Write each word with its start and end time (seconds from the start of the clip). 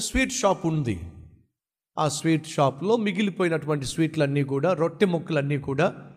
Sweet 0.00 0.32
shop 0.32 0.66
ఉంది. 0.66 1.00
ఆ 1.98 2.08
sweet 2.08 2.46
షాప్లో 2.46 2.96
మిగిలిపోయినటువంటి 2.96 3.84
స్వీట్లన్నీ 3.84 4.42
కూడా 4.42 4.72
రొట్టె 4.72 5.06
ముక్కలన్నీ 5.06 5.58
కూడా 5.58 6.12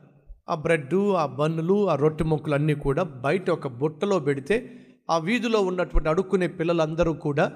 ఆ 0.50 0.56
బ్రెడ్ 0.56 0.96
ఆ 0.96 1.26
బన్నులు 1.26 1.90
ఆ 1.90 1.96
రొట్టె 1.96 2.24
ముక్కలన్నీ 2.24 2.74
కూడా 2.74 3.04
బయట 3.04 3.50
ఒక 3.50 3.68
బుట్టలో 3.68 4.20
పెడితే 4.20 4.80
ఆ 5.10 5.18
వీధిలో 5.18 5.62
ఉన్నటువంటి 5.62 6.10
అడుక్కునే 6.10 6.48
పిల్లలందరూ 6.48 7.14
కూడా 7.14 7.52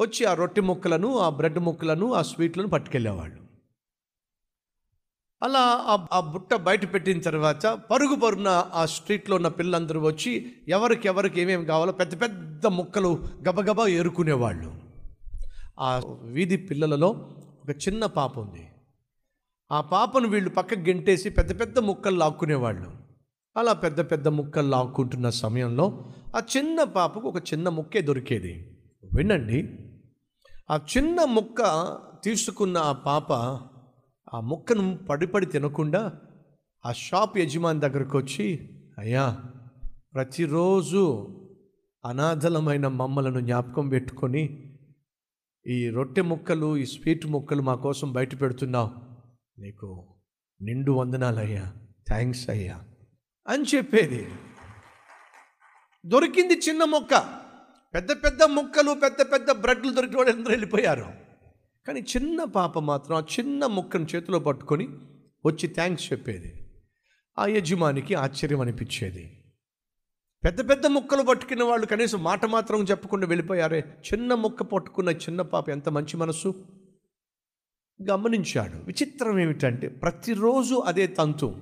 వచ్చి 0.00 0.26
ఆ 0.26 0.34
రొట్టె 0.34 0.60
ముక్కలను 0.60 1.18
ఆ 1.18 1.28
బ్రెడ్ 1.28 1.58
ముక్కలను 1.58 2.14
ఆ 2.14 2.22
స్వీట్లను 2.22 2.68
పట్టుకెళ్ళేవాళ్ళు. 2.68 3.44
అలా 5.42 5.60
ఆ- 5.60 6.06
ఆ 6.12 6.20
బుట్ట 6.20 6.54
బయట 6.54 6.94
పెట్టిన 6.94 7.20
తర్వాత 7.20 7.66
పరుగు 7.66 8.14
పరుగున 8.14 8.70
ఆ 8.74 8.86
స్ట్రీట్లో 8.86 9.36
ఉన్న 9.36 9.48
పిల్లలందరూ 9.48 10.00
వచ్చి 10.00 10.52
ఎవరికి 10.68 11.08
ఎవరికి 11.08 11.40
ఏమేమి 11.40 11.64
కావాలో 11.64 11.92
పెద్ద 11.92 12.22
పెద్ద 12.22 12.66
ముక్కలు 12.66 13.24
గబగబా 13.48 13.86
ఏరుకునేవాళ్ళు. 13.86 14.83
ఆ 15.80 16.02
వీధి 16.22 16.56
పిల్లలలో 16.56 17.08
ఒక 17.64 17.70
చిన్న 17.70 18.06
పాప 18.06 18.38
ఉంది. 18.38 18.68
ఆ 19.72 19.80
పాపను 19.80 20.28
వీళ్ళు 20.28 20.50
పక్కకు 20.50 20.80
గెంటేసి 20.80 21.30
పెద్ద 21.30 21.60
పెద్ద 21.60 21.78
ముక్కలు 21.78 22.16
లాక్కునేవాళ్ళు. 22.16 22.92
అలా 23.56 23.72
పెద్ద 23.72 24.00
పెద్ద 24.00 24.28
ముక్కలు 24.28 24.68
లాక్కుంటున్న 24.68 25.30
సమయంలో 25.30 26.12
ఆ 26.36 26.42
చిన్న 26.56 26.82
పాపకు 26.82 27.28
ఒక 27.28 27.36
చిన్న 27.36 27.68
ముక్కే 27.68 28.00
దొరికేది. 28.00 28.78
వినండి. 29.14 29.78
ఆ 30.70 30.80
చిన్న 30.96 31.24
ముక్క 31.24 31.62
తీసుకున్న 32.24 32.78
ఆ 32.78 32.92
పాప 32.92 33.32
ఆ 34.34 34.40
ముక్కను 34.40 34.98
పడిపడి 35.10 35.46
తినకుండా 35.46 36.12
ఆ 36.86 36.92
షాప్ 36.92 37.38
యజమాని 37.38 37.80
దగ్గరకు 37.80 38.18
వచ్చి 38.18 38.70
అయ్యా 38.98 39.40
ప్రతిరోజు 40.14 41.28
అనాథలమైన 42.04 42.88
మమ్మలను 42.88 43.40
జ్ఞాపకం 43.40 43.88
పెట్టుకొని 43.88 44.63
ఈ 45.66 45.88
రొట్టె 45.88 46.22
ముక్కలు 46.22 46.76
ఈ 46.76 46.86
స్వీట్ 46.86 47.26
ముక్కలు 47.26 47.62
మా 47.62 47.74
కోసం 47.74 48.12
బయట 48.12 48.40
పెడుతున్నావు. 48.40 48.90
నీకు 49.60 50.14
నిండు 50.62 50.92
వందనాలయ్యా. 50.92 51.72
థ్యాంక్స్ 52.08 52.50
అయ్యా. 52.50 52.80
అని 53.48 53.64
చెప్పేది. 53.74 54.28
దొరికింది 56.06 56.54
చిన్న 56.54 56.84
మొక్క. 56.84 57.14
పెద్ద 57.94 58.12
పెద్ద 58.12 58.42
ముక్కలు 58.42 58.92
పెద్ద 58.92 59.32
పెద్ద 59.32 59.50
బ్రెడ్లు 59.50 59.92
దొరికిన 59.92 60.16
వాళ్ళు 60.16 60.36
అందరూ 60.36 60.50
వెళ్ళిపోయారు. 60.50 61.06
కానీ 61.86 62.00
చిన్న 62.00 62.44
పాప 62.44 62.78
మాత్రం 62.78 63.16
ఆ 63.16 63.20
చిన్న 63.20 63.66
ముక్కను 63.66 64.06
చేతిలో 64.14 64.38
పట్టుకొని 64.38 64.88
వచ్చి 65.46 65.66
థ్యాంక్స్ 65.66 66.12
చెప్పేది. 66.12 66.70
ఆ 67.38 67.46
యజమానికి 67.46 68.14
ఆశ్చర్యం 68.14 68.60
అనిపించేది. 68.60 69.43
పెద్ద 70.44 70.70
పెద్ద 70.70 70.86
ముక్కలు 70.86 71.22
పట్టుకున్న 71.22 71.62
వాళ్ళు 71.62 71.86
కనీసం 71.86 72.22
మాట 72.22 72.46
మాత్రం 72.46 72.82
చెప్పకుండా 72.82 73.26
వెళ్ళిపోయారే. 73.26 73.78
చిన్న 73.78 74.34
ముక్క 74.34 74.62
పట్టుకున్న 74.62 75.10
చిన్న 75.10 75.42
పాప 75.42 75.70
ఎంత 75.70 75.88
మంచి 75.88 76.16
మనసు 76.16 76.54
గమనించాడు. 78.10 78.84
విచిత్రం 78.84 79.38
ఏమిటంటే 79.38 79.88
ప్రతిరోజు 79.88 80.74
అదే 80.74 81.06
తంతు. 81.06 81.54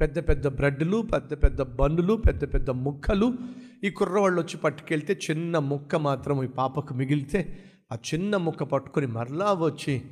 పెద్ద 0.00 0.18
పెద్ద 0.18 0.46
బ్రెడ్లు 0.46 1.02
పెద్ద 1.02 1.34
పెద్ద 1.34 1.62
బన్నులు 1.62 2.14
పెద్ద 2.14 2.54
పెద్ద 2.54 2.70
ముక్కలు. 2.70 3.38
ఈ 3.84 3.90
కుర్రవాళ్ళు 3.90 4.40
వచ్చి 4.40 4.56
పట్టుకెళ్తే 4.56 5.20
చిన్న 5.30 5.58
ముక్క 5.58 5.96
మాత్రం 5.96 6.44
ఈ 6.44 6.46
పాపకు 6.46 6.94
మిగిలితే 6.94 7.58
ఆ 7.92 7.96
చిన్న 8.14 8.36
ముక్క 8.36 8.62
పట్టుకొని 8.62 9.06
మరలా 9.06 9.52
వచ్చి 9.52 10.02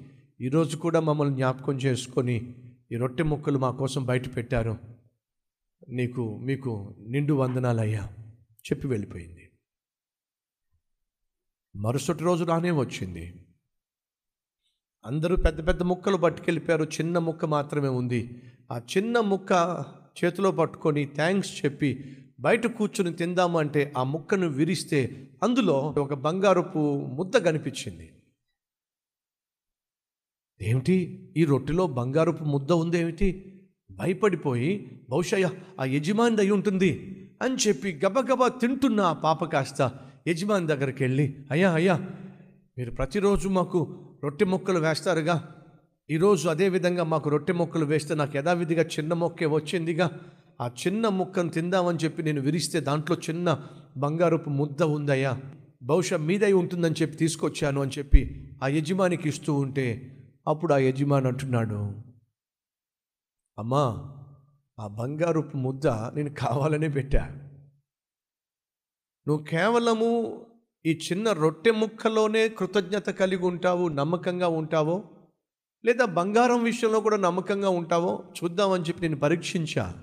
ఈరోజు 0.40 0.76
కూడా 0.76 1.00
మమ్మల్ని 1.00 1.34
జ్ఞాపకం 1.34 1.76
చేసుకొని 1.76 2.54
ఈ 2.92 2.96
రొట్టె 2.96 3.22
ముక్కలు 3.22 3.58
మా 3.58 3.70
కోసం 3.70 4.04
బయట 4.04 4.36
పెట్టారు. 4.36 4.93
నీకు 5.88 6.38
మీకు 6.38 6.94
నిండు 7.08 7.34
వందనాలయ్యా 7.34 8.08
చెప్పి 8.40 8.88
వెళ్ళిపోయింది. 8.88 9.50
మరుసటి 11.76 12.24
రోజు 12.24 12.44
రానే 12.44 12.70
వచ్చింది. 12.70 13.46
అందరూ 15.06 15.36
పెద్ద 15.36 15.68
పెద్ద 15.68 15.82
ముక్కలు 15.82 16.16
పట్టుకెళ్ళిపోయారు. 16.16 16.84
చిన్న 16.84 17.18
ముక్క 17.18 17.44
మాత్రమే 17.44 17.88
ఉంది. 17.88 18.42
ఆ 18.72 18.78
చిన్న 18.78 19.20
ముక్క 19.20 19.52
చేతిలో 20.24 20.50
పట్టుకొని 20.50 21.06
థ్యాంక్స్ 21.06 21.64
చెప్పి 21.64 22.16
బయట 22.40 22.66
కూర్చుని 22.66 23.12
తిందాము 23.12 23.58
అంటే 23.58 23.92
ఆ 23.96 24.02
ముక్కను 24.02 24.48
విరిస్తే 24.48 25.28
అందులో 25.42 25.80
ఒక 25.80 26.14
బంగారపు 26.14 27.06
ముద్ద 27.06 27.36
కనిపించింది. 27.36 28.12
ఏమిటి? 30.60 31.28
ఈ 31.36 31.44
రొట్టెలో 31.44 31.86
బంగారపు 31.86 32.44
ముద్ద 32.44 32.72
ఉంది 32.72 32.98
ఏమిటి 32.98 33.50
భయపడిపోయి 33.96 35.00
బహుశా 35.10 35.50
ఆ 35.80 35.84
యజమాని 35.84 36.36
అయి 36.36 36.50
ఉంటుంది 36.50 37.16
అని 37.42 37.56
చెప్పి 37.68 38.00
గబగబా 38.06 38.48
తింటున్న 38.48 39.00
ఆ 39.00 39.12
పాప 39.12 39.44
కాస్త 39.44 39.92
యజమాని 40.28 40.66
దగ్గరికి 40.66 41.02
వెళ్ళి 41.04 41.34
అయ్యా 41.50 41.72
అయ్యా 41.72 42.00
మీరు 42.78 42.90
ప్రతిరోజు 42.90 43.48
మాకు 43.48 44.00
రొట్టె 44.22 44.44
ముక్కలు 44.44 44.78
వేస్తారుగా. 44.78 45.54
ఈరోజు 46.10 46.48
అదే 46.48 46.68
విధంగా 46.68 47.04
మాకు 47.04 47.30
రొట్టె 47.30 47.52
ముక్కలు 47.52 47.84
వేస్తే 47.84 48.14
నాకు 48.14 48.36
యథావిధిగా 48.36 48.82
చిన్న 48.82 49.12
మొక్కే 49.12 49.46
వచ్చిందిగా. 49.46 50.10
ఆ 50.60 50.70
చిన్న 50.86 51.08
ముక్కను 51.08 51.48
తిందామని 51.48 51.98
చెప్పి 52.04 52.22
నేను 52.22 52.40
విరిస్తే 52.40 52.80
దాంట్లో 52.80 53.16
చిన్న 53.16 53.60
బంగారపు 53.96 54.50
ముద్ద 54.50 54.82
ఉందయ్యా. 54.82 55.40
బహుశా 55.82 56.16
మీదై 56.16 56.52
ఉంటుందని 56.52 56.94
చెప్పి 57.02 57.16
తీసుకొచ్చాను 57.16 57.82
అని 57.82 57.90
చెప్పి 57.98 58.50
ఆ 58.64 58.68
యజమానికి 58.68 59.28
ఇస్తూ 59.28 59.54
ఉంటే 59.54 60.16
అప్పుడు 60.48 60.74
ఆ 60.74 60.78
యజమాని 60.78 61.26
అంటున్నాడు 61.26 61.92
అమ్మా 63.58 64.10
ఆ 64.80 64.86
బంగారపు 64.86 65.56
ముద్ద 65.56 65.86
నేను 65.86 66.30
కావాలనే 66.30 66.88
పెట్టా. 66.88 67.26
నువ్వు 69.28 69.44
కేవలము 69.44 70.40
ఈ 70.86 71.00
చిన్న 71.12 71.32
రొట్టె 71.32 71.70
ముక్కలోనే 71.70 72.48
కృతజ్ఞత 72.48 73.10
కలిగి 73.10 73.46
ఉంటావు 73.46 73.88
నమ్మకంగా 73.88 74.48
ఉంటావో? 74.48 75.04
లేదా 75.84 76.04
బంగారం 76.04 76.62
విషయంలో 76.62 77.00
కూడా 77.00 77.16
నమ్మకంగా 77.16 77.68
ఉంటావో? 77.68 78.24
చూద్దామని 78.44 78.82
చెప్పి 78.82 79.02
నేను 79.02 79.20
పరీక్షించా. 79.20 79.94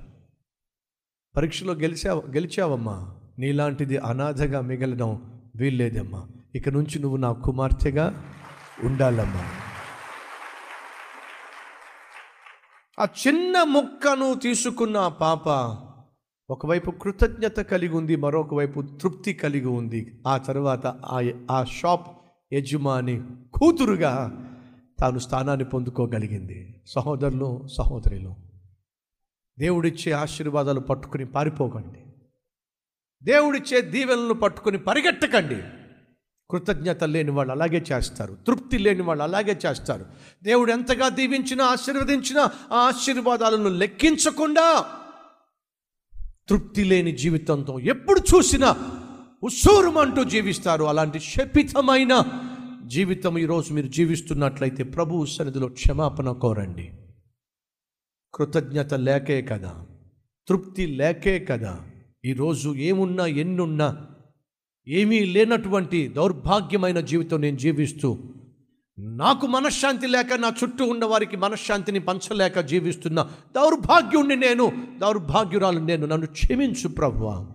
పరీక్షలో 1.36 1.74
గెలిచావు 1.74 2.22
గెలిచావమ్మా. 2.22 3.20
నీలాంటిది 3.40 3.98
అనాథగా 3.98 4.62
మిగలడం 4.62 5.42
వీల్లేదమ్మా. 5.56 6.28
ఇక 6.56 6.70
నుంచి 6.70 7.00
నువ్వు 7.00 7.18
నా 7.18 7.32
కుమార్తెగా 7.32 8.36
ఉండాలమ్మా. 8.84 9.71
ఆ 13.02 13.08
చిన్న 13.28 13.64
ముక్కను 13.64 14.34
తీసుకున్న 14.34 14.98
ఆ 14.98 15.08
పాప 15.08 15.50
ఒకవైపు 16.50 16.92
కృతజ్ఞత 16.92 17.60
కలిగి 17.60 17.96
ఉంది 17.96 18.16
మరొక 18.16 18.54
వైపు 18.54 18.82
తృప్తి 18.82 19.34
కలిగి 19.34 19.66
ఉంది. 19.66 20.24
ఆ 20.28 20.38
తర్వాత 20.38 20.88
ఆ 20.88 21.32
ఆ 21.52 21.64
షాప్ 21.64 22.08
యజమాని 22.54 23.22
కూతురుగా 23.54 24.12
తాను 25.00 25.20
స్థానాన్ని 25.20 25.66
పొందుకోగలిగింది. 25.66 26.84
సహోదరులు 26.88 27.68
సహోదరులు 27.78 28.36
దేవుడిచ్చే 29.60 30.12
ఆశీర్వాదాలు 30.12 30.80
పట్టుకుని 30.80 31.26
పారిపోకండి. 31.26 32.06
దేవుడిచ్చే 33.24 33.82
దీవెనలను 33.82 34.34
పట్టుకుని 34.34 34.78
పరిగెట్టకండి 34.78 35.81
కృతజ్ఞత 36.52 37.04
లేని 37.04 37.32
వాళ్ళు 37.32 37.52
అలాగే 37.52 37.84
చేస్తారు. 37.92 38.38
తృప్తి 38.48 38.78
లేని 38.78 39.02
వాళ్ళు 39.02 39.24
అలాగే 39.24 39.60
చేస్తారు. 39.66 40.06
దేవుడు 40.44 40.72
ఎంతగా 40.72 41.10
దీవించినా 41.10 41.66
ఆశీర్వదించినా 41.66 42.42
ఆ 42.72 42.76
ఆశీర్వాదాలను 42.76 43.70
లెక్కించకుండా 43.70 44.86
తృప్తి 46.50 46.84
లేని 46.84 47.12
జీవితంతో 47.12 47.80
ఎప్పుడు 47.80 48.20
చూసినా 48.20 48.76
ఉస్సూరుమంటూ 49.44 50.24
జీవిస్తారు. 50.24 50.84
అలాంటి 50.84 51.20
శపితమైన 51.20 52.24
జీవితం 52.86 53.38
ఈరోజు 53.38 53.74
మీరు 53.74 53.88
జీవిస్తున్నట్లయితే 53.88 54.84
ప్రభు 54.84 55.26
సన్నిధిలో 55.26 55.68
క్షమాపణ 55.68 56.32
కోరండి. 56.32 56.92
కృతజ్ఞత 58.34 58.94
లేకే 58.94 59.42
కదా. 59.42 59.86
తృప్తి 60.48 60.88
లేకే 60.88 61.40
కదా. 61.40 61.80
ఈరోజు 62.26 62.74
ఏమున్నా 62.74 63.26
ఎన్నున్నా 63.26 64.08
ఏమీ 64.88 65.20
లేనటువంటి 65.20 66.08
దౌర్భాగ్యమైన 66.08 67.00
జీవితం 67.00 67.42
నేను 67.42 67.58
జీవిస్తూ 67.58 68.20
నాకు 69.00 69.48
మనశ్శాంతి 69.48 70.08
లేక 70.08 70.28
నా 70.40 70.54
చుట్టూ 70.64 70.86
ఉన్న 70.86 71.06
వారికి 71.06 71.38
మనశ్శాంతిని 71.38 72.00
పంచలేక 72.00 72.60
జీవిస్తున్న 72.60 73.30
దౌర్భాగ్యుణ్ణి 73.56 74.36
నేను 74.36 74.72
దౌర్భాగ్యురాలు 75.02 75.80
నేను 75.80 76.06
నన్ను 76.06 76.28
క్షమించు 76.28 76.88
ప్రభువా. 76.88 77.48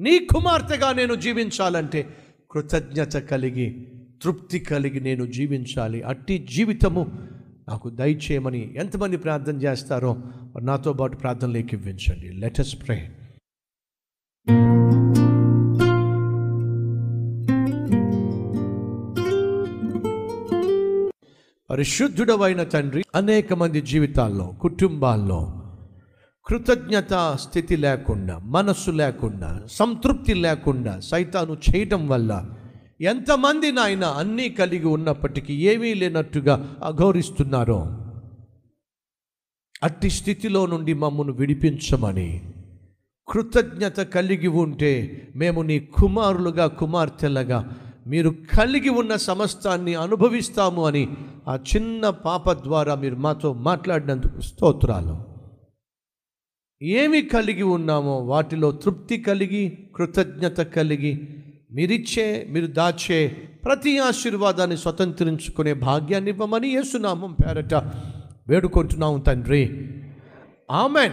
నీ 0.00 0.18
కుమార్తెగా 0.18 0.92
నేను 0.92 1.14
జీవించాలంటే 1.14 2.16
కృతజ్ఞత 2.50 3.16
కలిగి 3.16 3.88
తృప్తి 4.22 4.58
కలిగి 4.58 5.00
నేను 5.00 5.26
జీవించాలి. 5.26 6.02
అట్టి 6.02 6.46
జీవితము 6.50 7.12
నాకు 7.68 7.90
దయచేయమని 7.90 8.74
ఎంతమంది 8.76 9.16
ప్రార్థన 9.16 9.62
చేస్తారో 9.62 10.16
నాతో 10.60 10.92
పాటు 10.92 11.16
ప్రార్థనలోకి 11.16 11.76
ఇవ్వించండి 11.76 12.28
లెటస్ 12.32 12.76
ప్రే 12.86 13.10
పరిశుద్ధుడవైన 21.72 22.62
తండ్రి 22.62 23.02
అనేక 23.14 23.52
మంది 23.52 23.80
జీవితాల్లో 23.82 24.46
కుటుంబాల్లో 24.60 25.38
కృతజ్ఞత 26.46 27.14
స్థితి 27.34 27.76
లేకుండా 27.76 28.38
మనస్సు 28.38 28.90
లేకుండా 28.90 29.50
సంతృప్తి 29.70 30.34
లేకుండా 30.34 31.00
సైతాను 31.00 31.56
చేయటం 31.58 32.08
వల్ల 32.08 32.32
ఎంతమంది 33.02 33.72
నాయన 33.72 34.04
అన్నీ 34.04 34.48
కలిగి 34.48 34.86
ఉన్నప్పటికీ 34.86 35.54
ఏమీ 35.68 35.94
లేనట్టుగా 35.94 36.56
అఘోరిస్తున్నారో 36.82 37.80
అట్టి 39.82 40.10
స్థితిలో 40.10 40.66
నుండి 40.66 40.94
మమ్మను 40.94 41.32
విడిపించమని 41.32 42.30
కృతజ్ఞత 43.28 44.00
కలిగి 44.00 44.48
ఉంటే 44.48 44.92
మేము 45.34 45.62
నీ 45.62 45.78
కుమారులుగా 45.80 46.66
కుమార్తెలుగా 46.66 47.60
మీరు 48.12 48.30
కలిగి 48.30 48.88
ఉన్న 48.88 49.16
సమస్తాన్ని 49.16 49.94
అనుభవిస్తాము 49.94 50.86
అని 50.86 51.08
ఆ 51.48 51.58
చిన్న 51.76 52.10
పాప 52.10 52.52
ద్వారా 52.52 52.94
మీరు 52.94 53.14
మాతో 53.14 53.52
మాట్లాడినందుకు 53.52 54.40
స్తోత్రాలు. 54.40 55.24
ఏమి 56.82 57.22
కలిగి 57.22 57.62
ఉన్నామో 57.62 58.18
వాటిలో 58.18 58.72
తృప్తి 58.72 59.18
కలిగి 59.18 59.88
కృతజ్ఞత 59.96 60.60
కలిగి 60.60 61.44
మీరిచ్చే 61.72 62.46
మీరు 62.50 62.66
దాచే 62.66 63.28
ప్రతి 63.64 63.98
ఆశీర్వాదాన్ని 63.98 64.76
స్వతంత్రించుకునే 64.76 65.74
భాగ్యాన్ని 65.74 66.30
ఇవ్వమని 66.30 66.68
యేసునామం 66.68 67.36
పేరట 67.46 67.74
వేడుకుంటున్నాము 68.48 69.18
తండ్రి. 69.18 69.90
ఆమెన్. 70.70 71.12